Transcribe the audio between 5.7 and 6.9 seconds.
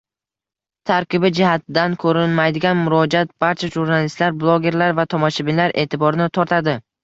e'tiborini tortadi